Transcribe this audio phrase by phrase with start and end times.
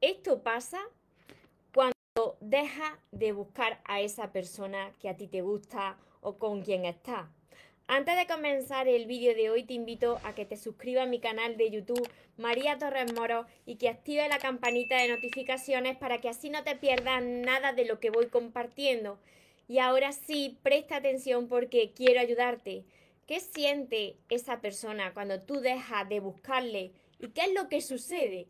[0.00, 0.80] esto pasa
[1.74, 6.84] cuando dejas de buscar a esa persona que a ti te gusta o con quien
[6.84, 7.28] estás.
[7.90, 11.20] Antes de comenzar el vídeo de hoy te invito a que te suscribas a mi
[11.20, 12.06] canal de YouTube
[12.36, 16.76] María Torres Moro y que active la campanita de notificaciones para que así no te
[16.76, 19.18] pierdas nada de lo que voy compartiendo.
[19.68, 22.84] Y ahora sí, presta atención porque quiero ayudarte.
[23.26, 26.92] ¿Qué siente esa persona cuando tú dejas de buscarle?
[27.18, 28.48] ¿Y qué es lo que sucede?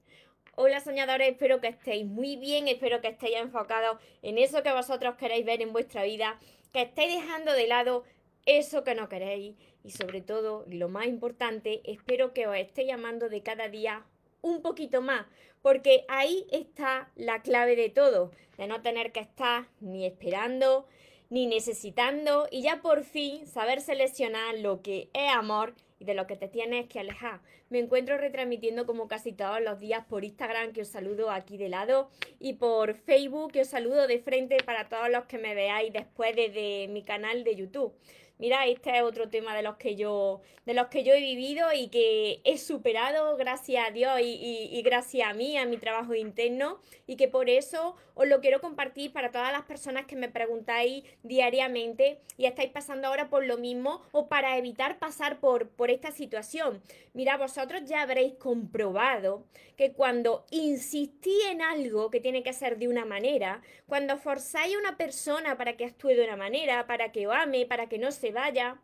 [0.60, 5.14] Hola soñadores, espero que estéis muy bien, espero que estéis enfocados en eso que vosotros
[5.14, 6.36] queréis ver en vuestra vida,
[6.72, 8.02] que estéis dejando de lado
[8.44, 9.54] eso que no queréis.
[9.84, 14.04] Y sobre todo, lo más importante, espero que os esté llamando de cada día
[14.42, 15.26] un poquito más,
[15.62, 20.88] porque ahí está la clave de todo, de no tener que estar ni esperando,
[21.30, 26.26] ni necesitando y ya por fin saber seleccionar lo que es amor y de lo
[26.26, 27.40] que te tienes que alejar.
[27.70, 31.68] Me encuentro retransmitiendo como casi todos los días por Instagram, que os saludo aquí de
[31.68, 35.92] lado, y por Facebook, que os saludo de frente para todos los que me veáis
[35.92, 37.94] después desde mi canal de YouTube
[38.38, 41.72] mira, este es otro tema de los que yo, de los que yo he vivido
[41.72, 46.80] y que he superado gracias a Dios y, gracias a mí, a mi trabajo interno,
[47.06, 51.04] y que por eso os lo quiero compartir para todas las personas que me preguntáis
[51.22, 56.10] diariamente y estáis pasando ahora por lo mismo o para evitar pasar por, por esta
[56.10, 56.82] situación.
[57.14, 59.44] Mira, vosotros ya habréis comprobado
[59.76, 64.78] que cuando insistís en algo que tiene que ser de una manera, cuando forzáis a
[64.78, 68.27] una persona para que actúe de una manera, para que ame, para que no se
[68.32, 68.80] vaya,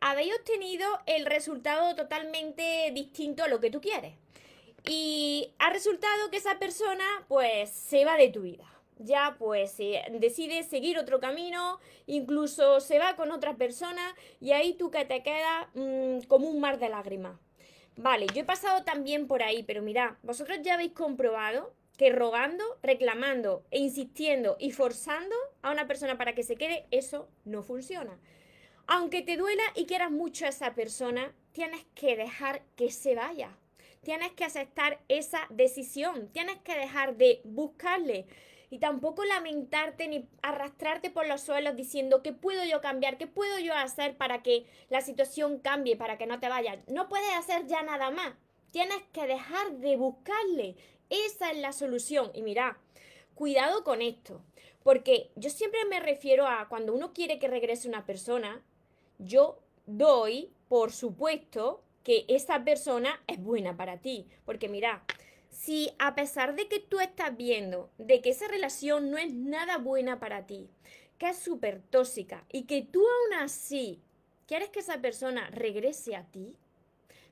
[0.00, 4.14] habéis obtenido el resultado totalmente distinto a lo que tú quieres.
[4.88, 8.64] Y ha resultado que esa persona pues se va de tu vida.
[8.98, 14.90] Ya pues decide seguir otro camino, incluso se va con otra persona y ahí tú
[14.90, 17.38] que te quedas mm, como un mar de lágrimas.
[17.96, 22.64] Vale, yo he pasado también por ahí, pero mirad, vosotros ya habéis comprobado que rogando,
[22.82, 28.18] reclamando e insistiendo y forzando a una persona para que se quede, eso no funciona.
[28.88, 33.50] Aunque te duela y quieras mucho a esa persona, tienes que dejar que se vaya.
[34.02, 36.28] Tienes que aceptar esa decisión.
[36.28, 38.26] Tienes que dejar de buscarle.
[38.70, 43.58] Y tampoco lamentarte ni arrastrarte por los suelos diciendo qué puedo yo cambiar, qué puedo
[43.58, 46.78] yo hacer para que la situación cambie, para que no te vayas.
[46.86, 48.34] No puedes hacer ya nada más.
[48.70, 50.76] Tienes que dejar de buscarle.
[51.10, 52.30] Esa es la solución.
[52.34, 52.78] Y mira,
[53.34, 54.44] cuidado con esto.
[54.84, 58.62] Porque yo siempre me refiero a cuando uno quiere que regrese una persona,
[59.18, 64.26] yo doy por supuesto que esa persona es buena para ti.
[64.44, 65.02] Porque mira,
[65.50, 69.78] si a pesar de que tú estás viendo de que esa relación no es nada
[69.78, 70.68] buena para ti,
[71.18, 74.00] que es súper tóxica y que tú aún así
[74.46, 76.56] quieres que esa persona regrese a ti,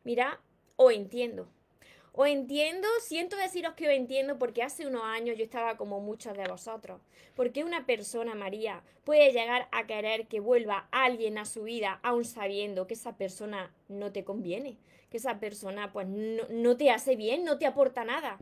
[0.04, 0.40] mira,
[0.76, 1.48] o entiendo,
[2.16, 6.36] os entiendo, siento deciros que os entiendo porque hace unos años yo estaba como muchos
[6.36, 7.00] de vosotros.
[7.34, 12.24] Porque una persona, María, puede llegar a querer que vuelva alguien a su vida aún
[12.24, 14.78] sabiendo que esa persona no te conviene,
[15.10, 18.38] que esa persona pues no, no te hace bien, no te aporta nada?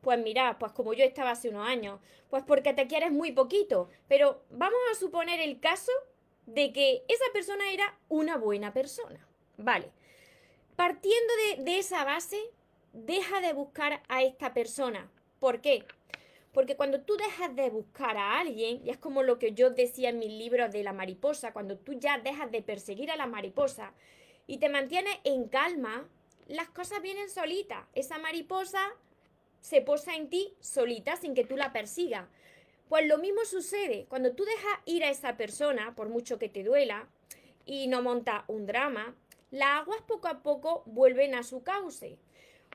[0.00, 3.88] Pues mira, pues como yo estaba hace unos años, pues porque te quieres muy poquito.
[4.08, 5.92] Pero vamos a suponer el caso
[6.46, 9.24] de que esa persona era una buena persona.
[9.56, 9.92] Vale.
[10.74, 12.40] Partiendo de esa base,
[12.94, 15.10] deja de buscar a esta persona.
[15.40, 15.84] ¿Por qué?
[16.52, 20.10] Porque cuando tú dejas de buscar a alguien, y es como lo que yo decía
[20.10, 23.92] en mis libros de la mariposa, cuando tú ya dejas de perseguir a la mariposa
[24.46, 26.08] y te mantienes en calma,
[26.46, 27.84] las cosas vienen solitas.
[27.94, 28.80] Esa mariposa
[29.60, 32.28] se posa en ti solita sin que tú la persigas.
[32.88, 36.62] Pues lo mismo sucede cuando tú dejas ir a esa persona, por mucho que te
[36.62, 37.08] duela,
[37.66, 39.16] y no monta un drama,
[39.50, 42.18] las aguas poco a poco vuelven a su cauce.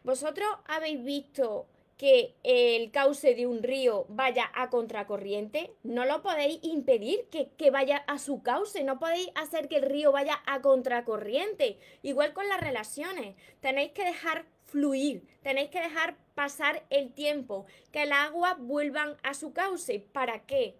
[0.03, 1.67] ¿Vosotros habéis visto
[1.97, 5.73] que el cauce de un río vaya a contracorriente?
[5.83, 9.83] No lo podéis impedir que, que, vaya a su cauce, no podéis hacer que el
[9.83, 11.77] río vaya a contracorriente.
[12.01, 18.03] Igual con las relaciones, tenéis que dejar fluir, tenéis que dejar pasar el tiempo, que
[18.03, 19.99] el agua vuelvan a su cauce.
[19.99, 20.75] ¿Para qué?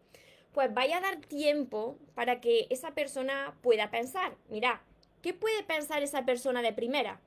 [0.54, 4.36] Pues vaya a dar tiempo para que esa persona pueda pensar.
[4.48, 4.82] Mira,
[5.22, 7.20] ¿qué puede pensar esa persona de primera?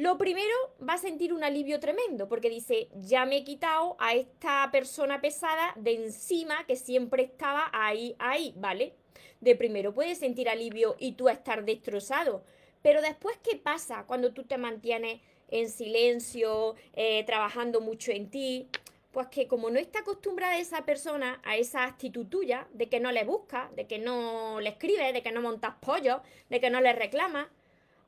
[0.00, 4.14] Lo primero va a sentir un alivio tremendo porque dice, ya me he quitado a
[4.14, 8.94] esta persona pesada de encima que siempre estaba ahí, ahí, ¿vale?
[9.42, 12.42] De primero puedes sentir alivio y tú estar destrozado,
[12.80, 18.68] pero después, ¿qué pasa cuando tú te mantienes en silencio, eh, trabajando mucho en ti?
[19.12, 23.12] Pues que como no está acostumbrada esa persona a esa actitud tuya, de que no
[23.12, 26.80] le busca, de que no le escribe, de que no montas pollo, de que no
[26.80, 27.50] le reclama,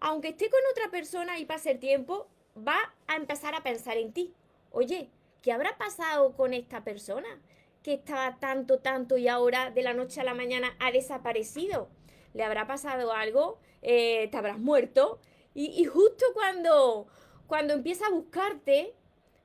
[0.02, 2.26] aunque esté con otra persona y pase el tiempo,
[2.56, 2.76] va
[3.06, 4.34] a empezar a pensar en ti.
[4.72, 5.08] Oye,
[5.42, 7.40] ¿qué habrá pasado con esta persona?
[7.84, 11.88] Que estaba tanto, tanto y ahora de la noche a la mañana ha desaparecido.
[12.34, 13.60] ¿Le habrá pasado algo?
[13.80, 15.20] Eh, ¿Te habrás muerto?
[15.54, 17.06] Y, justo cuando,
[17.46, 18.94] cuando empieza a buscarte,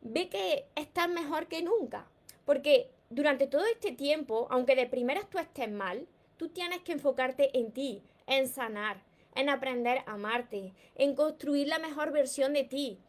[0.02, 2.08] ve que estás mejor que nunca.
[2.46, 6.08] Porque durante todo este tiempo, aunque de primeras tú estés mal,
[6.38, 9.04] tú tienes que enfocarte en ti, en sanar,
[9.38, 13.00] en aprender a amarte, en construir la mejor versión de ti.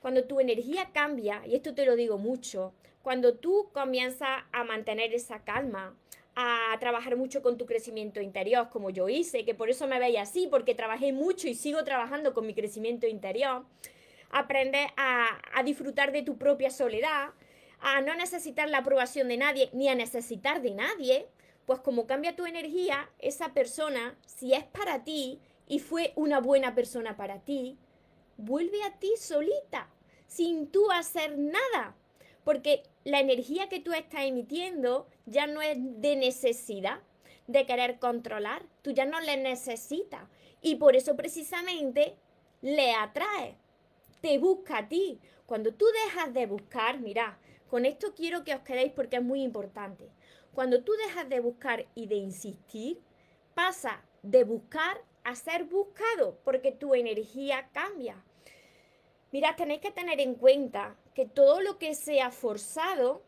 [0.00, 5.14] Cuando tu energía cambia, y esto te lo digo mucho, cuando tú comienzas a mantener
[5.14, 5.96] esa calma,
[6.40, 10.22] a trabajar mucho con tu crecimiento interior, como yo hice, que por eso me veía
[10.22, 13.64] así, porque trabajé mucho y sigo trabajando con mi crecimiento interior.
[14.30, 17.30] Aprendes a, a disfrutar de tu propia soledad,
[17.80, 21.26] a no necesitar la aprobación de nadie, ni a necesitar de nadie,
[21.66, 26.74] pues como cambia tu energía, esa persona, si es para ti y fue una buena
[26.74, 27.78] persona para ti,
[28.38, 29.88] vuelve a ti solita,
[30.26, 31.94] sin tú hacer nada.
[32.42, 37.00] Porque la energía que tú estás emitiendo ya no es de necesidad,
[37.46, 38.64] de querer controlar.
[38.80, 40.22] Tú ya no le necesitas.
[40.62, 42.16] Y por eso precisamente
[42.62, 43.56] le atrae.
[44.22, 45.20] Te busca a ti.
[45.44, 47.38] Cuando tú dejas de buscar, mira,
[47.68, 50.08] con esto quiero que os quedéis porque es muy importante.
[50.54, 52.98] Cuando tú dejas de buscar y de insistir,
[53.54, 58.16] pasa de buscar a ser buscado porque tu energía cambia.
[59.30, 63.22] Mira, tenéis que tener en cuenta que todo lo que sea forzado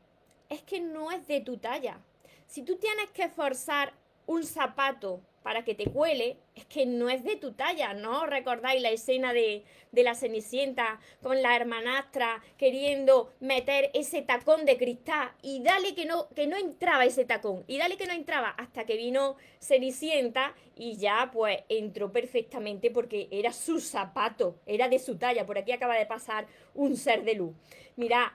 [0.48, 2.00] es que no es de tu talla.
[2.46, 3.92] Si tú tienes que forzar
[4.26, 8.26] un zapato para que te cuele, es que no es de tu talla, ¿no?
[8.26, 14.76] ¿Recordáis la escena de, de, la Cenicienta con la hermanastra queriendo meter ese tacón de
[14.76, 18.50] cristal y dale que no, que no entraba ese tacón, y dale que no entraba
[18.50, 24.98] hasta que vino Cenicienta y ya pues entró perfectamente porque era su zapato, era de
[24.98, 27.54] su talla, por aquí acaba de pasar un ser de luz.
[27.96, 28.34] Mira,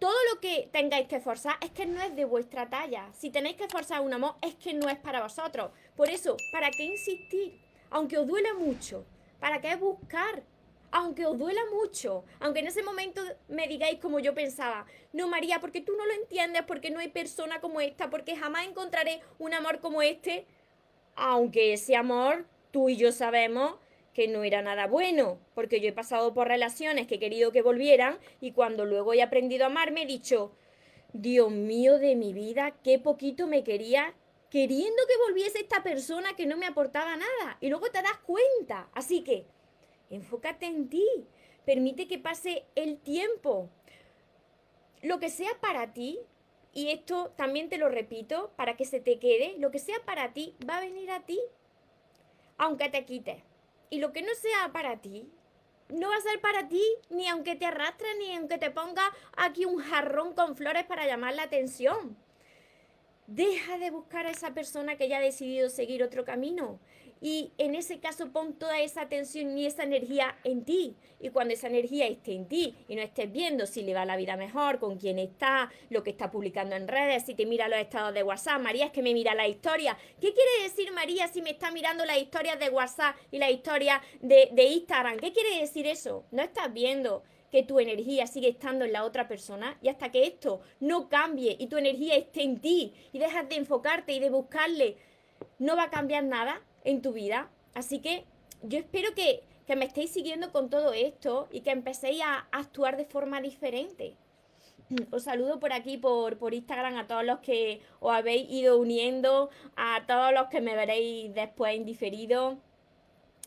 [0.00, 3.12] todo lo que tengáis que forzar es que no es de vuestra talla.
[3.12, 5.72] Si tenéis que forzar un amor es que no es para vosotros.
[6.00, 7.60] Por eso, ¿para qué insistir?
[7.90, 9.04] Aunque os duela mucho.
[9.38, 10.42] ¿Para qué buscar?
[10.90, 15.60] Aunque os duela mucho, aunque en ese momento me digáis como yo pensaba, no María,
[15.60, 19.52] porque tú no lo entiendes, porque no hay persona como esta, porque jamás encontraré un
[19.52, 20.46] amor como este,
[21.16, 23.74] aunque ese amor tú y yo sabemos
[24.14, 27.60] que no era nada bueno, porque yo he pasado por relaciones que he querido que
[27.60, 30.50] volvieran y cuando luego he aprendido a amarme he dicho,
[31.12, 34.14] Dios mío de mi vida, qué poquito me quería
[34.50, 37.56] queriendo que volviese esta persona que no me aportaba nada.
[37.60, 38.90] Y luego te das cuenta.
[38.92, 39.46] Así que,
[40.10, 41.06] enfócate en ti.
[41.64, 43.70] Permite que pase el tiempo.
[45.02, 46.18] Lo que sea para ti,
[46.74, 50.32] y esto también te lo repito, para que se te quede, lo que sea para
[50.32, 51.40] ti va a venir a ti,
[52.58, 53.42] aunque te quites.
[53.88, 55.30] Y lo que no sea para ti,
[55.88, 59.02] no va a ser para ti ni aunque te arrastre, ni aunque te ponga
[59.36, 62.16] aquí un jarrón con flores para llamar la atención.
[63.30, 66.80] Deja de buscar a esa persona que ya ha decidido seguir otro camino.
[67.20, 70.96] Y en ese caso pon toda esa atención y esa energía en ti.
[71.20, 74.16] Y cuando esa energía esté en ti y no estés viendo si le va la
[74.16, 77.78] vida mejor, con quién está, lo que está publicando en redes, si te mira los
[77.78, 79.96] estados de WhatsApp, María es que me mira la historia.
[80.20, 84.02] ¿Qué quiere decir María si me está mirando las historias de WhatsApp y la historia
[84.20, 85.18] de, de Instagram?
[85.18, 86.24] ¿Qué quiere decir eso?
[86.32, 90.26] No estás viendo que tu energía sigue estando en la otra persona y hasta que
[90.26, 94.30] esto no cambie y tu energía esté en ti y dejas de enfocarte y de
[94.30, 94.96] buscarle,
[95.58, 97.50] no va a cambiar nada en tu vida.
[97.74, 98.24] Así que
[98.62, 99.42] yo espero que,
[99.76, 104.16] me estéis siguiendo con todo esto y que empecéis a, actuar de forma diferente.
[105.12, 109.48] Os saludo por aquí, por, por Instagram, a todos los que os habéis ido uniendo,
[109.76, 112.58] a todos los que me veréis después en diferido.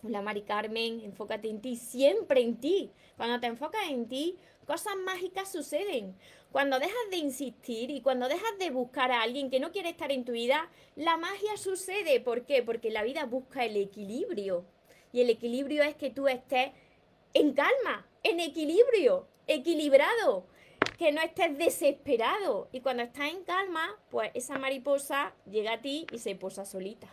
[0.05, 2.91] Hola Mari Carmen, enfócate en ti, siempre en ti.
[3.15, 6.17] Cuando te enfocas en ti, cosas mágicas suceden.
[6.51, 10.11] Cuando dejas de insistir y cuando dejas de buscar a alguien que no quiere estar
[10.11, 12.19] en tu vida, la magia sucede.
[12.19, 12.61] ¿Por qué?
[12.63, 14.65] Porque la vida busca el equilibrio.
[15.13, 16.71] Y el equilibrio es que tú estés
[17.33, 20.47] en calma, en equilibrio, equilibrado,
[20.97, 22.67] que no estés desesperado.
[22.73, 27.07] Y cuando estás en calma, pues esa mariposa llega a ti y se posa solita.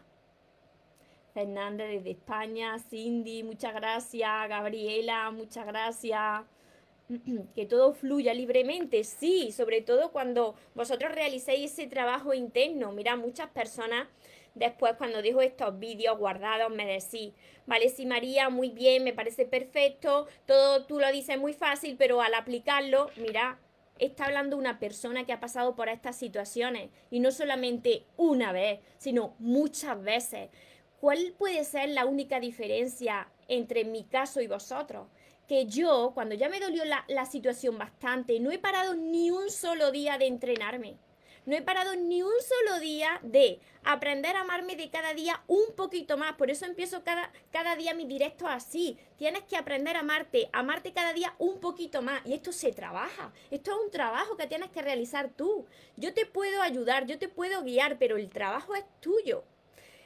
[1.32, 6.42] Fernanda desde España, Cindy, muchas gracias, Gabriela, muchas gracias.
[7.54, 12.92] que todo fluya libremente, sí, sobre todo cuando vosotros realicéis ese trabajo interno.
[12.92, 14.06] Mira, muchas personas
[14.54, 17.32] después cuando dejo estos vídeos guardados me decís,
[17.66, 22.20] vale, sí María, muy bien, me parece perfecto, todo tú lo dices muy fácil, pero
[22.20, 23.58] al aplicarlo, mira,
[23.98, 28.80] está hablando una persona que ha pasado por estas situaciones y no solamente una vez,
[28.98, 30.48] sino muchas veces.
[31.00, 35.06] ¿Cuál puede ser la única diferencia entre mi caso y vosotros?
[35.50, 39.90] que yo, cuando ya me dolió la, situación bastante, no he parado ni un solo
[39.90, 40.96] día de entrenarme.
[41.44, 45.74] No he parado ni un solo día de aprender a amarme de cada día un
[45.74, 46.34] poquito más.
[46.34, 48.96] Por eso empiezo cada, cada día mi directo así.
[49.16, 52.24] Tienes que aprender a amarte, amarte cada día un poquito más.
[52.24, 53.32] Y esto se trabaja.
[53.50, 55.66] Esto es un trabajo que tienes que realizar tú.
[55.96, 59.42] Yo te puedo ayudar, yo te puedo guiar, pero el trabajo es tuyo.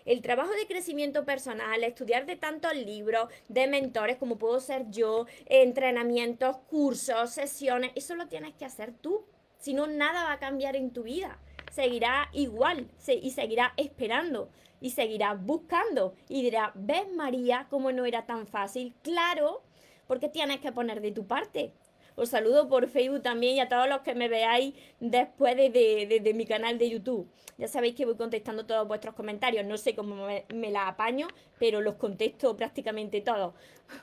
[0.05, 5.25] El trabajo de crecimiento personal, estudiar de tantos libros, de mentores como puedo ser yo,
[5.47, 9.25] entrenamientos, cursos, sesiones, eso lo tienes que hacer tú.
[9.57, 11.39] Si no, nada va a cambiar en tu vida.
[11.73, 18.27] Seguirá igual y seguirá esperando y seguirá buscando y dirá, ¿ves María cómo no era
[18.27, 18.95] tan fácil?
[19.01, 19.63] Claro,
[20.07, 21.73] porque tienes que poner de tu parte.
[22.17, 26.47] Os saludo por Facebook también y a todos los que me veáis después de, mi
[26.47, 27.29] canal de YouTube.
[27.59, 29.67] Ya sabéis que voy contestando todos vuestros comentarios.
[29.67, 31.29] No sé cómo me, me la apaño,
[31.59, 33.55] pero los contesto prácticamente todos.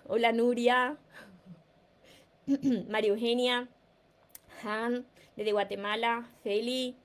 [0.07, 0.97] Hola Nuria,
[2.89, 3.69] María Eugenia,
[4.63, 6.97] Han, desde Guatemala, Feli.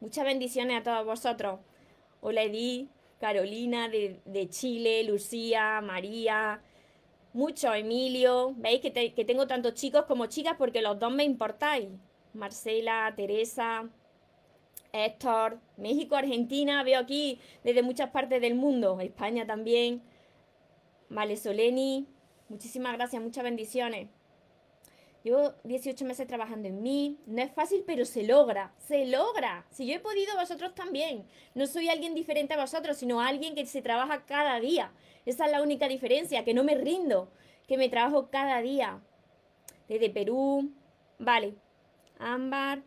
[0.00, 1.60] Muchas bendiciones a todos vosotros.
[2.22, 2.88] Hola Edith,
[3.20, 6.62] Carolina de, Chile, Lucía, María,
[7.32, 8.54] mucho Emilio.
[8.56, 8.90] Veis que,
[9.24, 11.88] tengo tantos chicos como chicas porque los dos me importáis.
[12.32, 13.88] Marcela, Teresa,
[14.92, 20.02] Héctor, México, Argentina, veo aquí desde muchas partes del mundo, España también.
[21.08, 22.06] Vale, Soleni,
[22.48, 24.08] muchísimas gracias, muchas bendiciones.
[25.22, 27.18] Llevo 18 meses trabajando en mí.
[27.26, 28.72] No es fácil, pero se logra.
[28.78, 29.66] Se logra.
[29.70, 31.26] Si yo he podido, vosotros también.
[31.54, 34.92] No soy alguien diferente a vosotros, sino alguien que se trabaja cada día.
[35.26, 37.30] Esa es la única diferencia, que no me rindo,
[37.66, 39.00] que me trabajo cada día.
[39.88, 40.70] Desde Perú.
[41.18, 41.54] Vale.
[42.18, 42.82] Ámbar.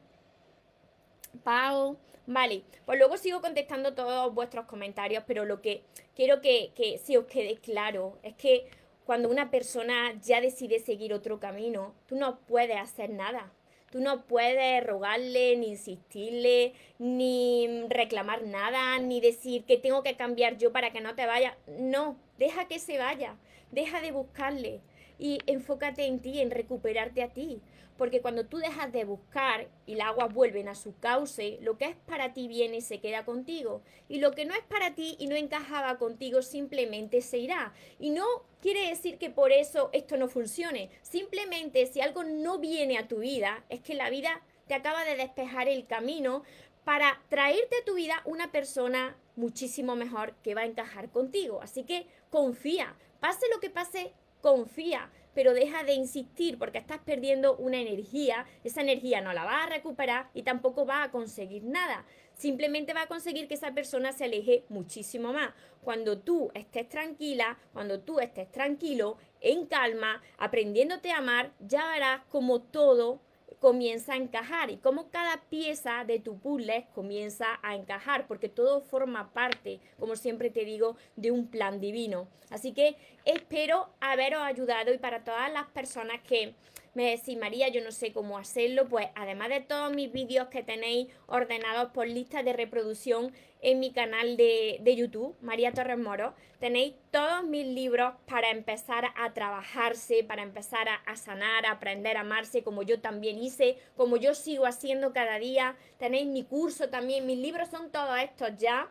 [1.44, 1.98] Pau.
[2.26, 5.84] Vale, pues luego sigo contestando todos vuestros comentarios, pero lo que
[6.16, 8.70] quiero que, que si os quede claro es que
[9.06, 13.52] cuando una persona ya decide seguir otro camino, tú no puedes hacer nada.
[13.94, 20.58] Tú no puedes rogarle, ni insistirle, ni reclamar nada, ni decir que tengo que cambiar
[20.58, 21.56] yo para que no te vaya.
[21.68, 23.36] No, deja que se vaya,
[23.70, 24.82] deja de buscarle
[25.20, 27.62] y enfócate en ti, en recuperarte a ti.
[28.04, 31.86] Porque cuando tú dejas de buscar y las aguas vuelven a su cauce, lo que
[31.86, 33.82] es para ti viene y se queda contigo.
[34.10, 37.74] Y lo que no es para ti y no encajaba contigo simplemente se irá.
[38.00, 38.26] Y no
[38.62, 40.90] quiere decir que por eso esto no funcione.
[41.02, 45.16] Simplemente si algo no viene a tu vida, es que la vida te acaba de
[45.16, 46.44] despejar el camino
[46.84, 51.62] para traerte a tu vida una persona muchísimo mejor que va a encajar contigo.
[51.62, 57.56] Así que confía, pase lo que pase, confía pero deja de insistir porque estás perdiendo
[57.58, 62.06] una energía, esa energía no la va a recuperar y tampoco va a conseguir nada.
[62.36, 65.54] Simplemente va a conseguir que esa persona se aleje muchísimo más.
[65.82, 72.22] Cuando tú estés tranquila, cuando tú estés tranquilo, en calma, aprendiéndote a amar, ya verás
[72.30, 73.22] como todo
[73.60, 78.82] comienza a encajar y cómo cada pieza de tu puzzle comienza a encajar, porque todo
[78.82, 82.28] forma parte, como siempre te digo, de un plan divino.
[82.50, 82.96] Así que
[83.26, 86.56] espero haberos ayudado y para todas las personas que
[86.94, 90.64] me decís, María, yo no sé cómo hacerlo, pues además de todos mis vídeos que
[90.64, 93.32] tenéis ordenados por lista de reproducción
[93.62, 99.34] en mi canal de, YouTube, María Torres Moro, tenéis todos mis libros para empezar a
[99.34, 104.18] trabajarse, para empezar a, a sanar, a aprender a amarse, como yo también hice, como
[104.18, 105.76] yo sigo haciendo cada día.
[105.98, 108.90] Tenéis mi curso también, mis libros son todos estos ya.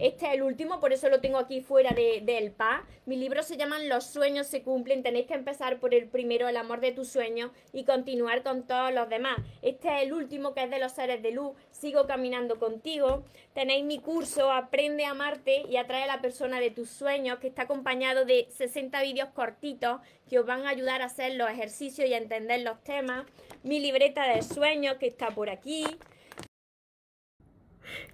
[0.00, 2.86] Este es el último, por eso lo tengo aquí fuera del de, PA.
[3.04, 5.02] Mis libros se llaman Los sueños se cumplen.
[5.02, 8.94] Tenéis que empezar por el primero, el amor de tus sueños, y continuar con todos
[8.94, 9.36] los demás.
[9.60, 11.52] Este es el último, que es de los seres de luz.
[11.70, 13.24] Sigo caminando contigo.
[13.52, 17.48] Tenéis mi curso, Aprende a amarte y atrae a la persona de tus sueños, que
[17.48, 22.08] está acompañado de 60 vídeos cortitos que os van a ayudar a hacer los ejercicios
[22.08, 23.26] y a entender los temas.
[23.64, 25.84] Mi libreta de sueños, que está por aquí.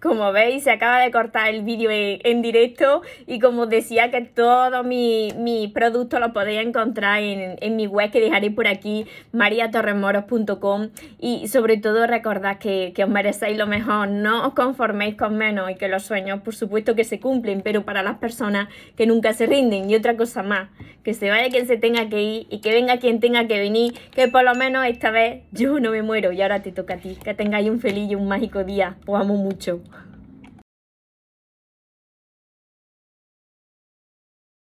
[0.00, 4.21] Como veis, se acaba de cortar el vídeo en, directo y como os decía que
[4.21, 10.88] todos mis mi productos los podéis encontrar en, mi web que dejaré por aquí, mariatorremoros.com
[11.18, 15.71] y sobre todo recordad que, que os merecéis lo mejor, no os conforméis con menos
[15.71, 19.33] y que los sueños por supuesto que se cumplen, pero para las personas que nunca
[19.33, 19.90] se rinden.
[19.90, 20.68] Y otra cosa más,
[21.02, 23.95] que se vaya quien se tenga que ir y que venga quien tenga que venir,
[24.14, 26.33] que por lo menos esta vez yo no me muero.
[26.33, 29.21] Y ahora te toca a ti, que tengáis un feliz y un mágico día, os
[29.21, 29.65] amo mucho.
[29.66, 30.05] зустрічей.